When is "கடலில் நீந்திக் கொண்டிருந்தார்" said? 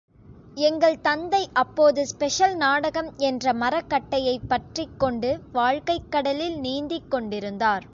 6.11-7.85